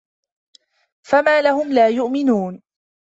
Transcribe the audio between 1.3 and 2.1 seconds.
لَهُم لا